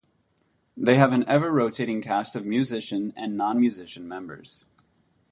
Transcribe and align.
They 0.75 0.95
have 0.95 1.13
an 1.13 1.23
ever 1.27 1.51
rotating 1.51 2.01
cast 2.01 2.35
of 2.35 2.43
musician 2.43 3.13
and 3.15 3.37
nonmusician 3.37 4.05
members. 4.05 4.65